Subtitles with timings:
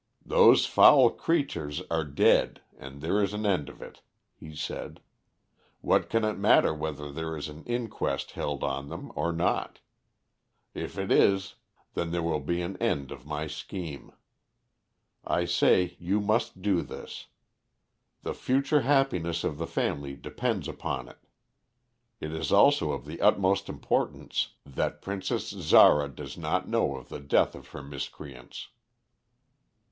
[0.25, 4.01] "Those foul creatures are dead, and there is an end of it,"
[4.33, 4.99] he said.
[5.81, 9.77] "What can it matter whether there is an inquest held on them or not?
[10.73, 11.53] If it is,
[11.93, 14.11] then there will be an end of my scheme.
[15.23, 17.27] I say you must do this.
[18.23, 21.19] The future happiness of the family depends upon it.
[22.19, 27.19] It is also of the utmost importance that Princess Zara does not know of the
[27.19, 28.69] death of her miscreants."